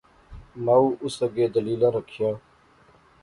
مائو 0.65 0.85
اس 1.05 1.15
اگے 1.25 1.45
دلیلاں 1.55 1.91
رکھیاں 1.97 2.33